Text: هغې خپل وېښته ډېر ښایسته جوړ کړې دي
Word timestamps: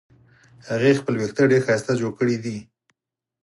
هغې 0.69 0.91
خپل 0.99 1.13
وېښته 1.17 1.43
ډېر 1.51 1.61
ښایسته 1.67 1.93
جوړ 1.99 2.11
کړې 2.19 2.37
دي 2.43 2.57